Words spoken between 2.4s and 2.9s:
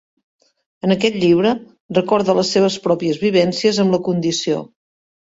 seves